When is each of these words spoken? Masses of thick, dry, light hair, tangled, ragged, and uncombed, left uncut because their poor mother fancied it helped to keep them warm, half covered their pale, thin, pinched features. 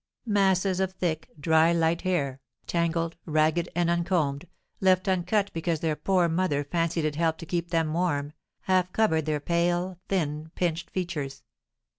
Masses 0.25 0.79
of 0.79 0.93
thick, 0.93 1.29
dry, 1.39 1.71
light 1.71 2.01
hair, 2.01 2.39
tangled, 2.65 3.17
ragged, 3.27 3.69
and 3.75 3.87
uncombed, 3.87 4.47
left 4.79 5.07
uncut 5.07 5.51
because 5.53 5.81
their 5.81 5.95
poor 5.95 6.27
mother 6.27 6.63
fancied 6.63 7.05
it 7.05 7.17
helped 7.17 7.37
to 7.41 7.45
keep 7.45 7.69
them 7.69 7.93
warm, 7.93 8.33
half 8.61 8.91
covered 8.93 9.27
their 9.27 9.39
pale, 9.39 9.99
thin, 10.09 10.49
pinched 10.55 10.89
features. 10.89 11.43